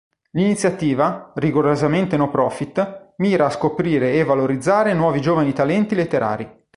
L'iniziativa, 0.31 1.31
rigorosamente 1.35 2.17
no-profit, 2.17 3.13
mira 3.17 3.45
a 3.45 3.49
scoprire 3.51 4.13
e 4.13 4.23
valorizzare 4.23 4.95
nuovi 4.95 5.21
giovani 5.21 5.53
talenti 5.53 5.93
letterari. 5.93 6.65